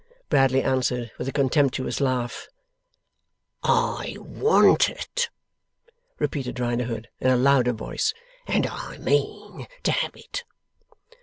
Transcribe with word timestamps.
Bradley 0.29 0.63
answered 0.63 1.11
with 1.19 1.27
a 1.27 1.31
contemptuous 1.31 2.01
laugh. 2.01 2.47
'I 3.61 4.15
want 4.17 4.89
it,' 4.89 5.29
repeated 6.17 6.59
Riderhood, 6.59 7.07
in 7.19 7.27
a 7.29 7.37
louder 7.37 7.73
voice, 7.73 8.11
'and 8.47 8.65
I 8.65 8.97
mean 8.97 9.67
to 9.83 9.91
have 9.91 10.15
it. 10.15 10.43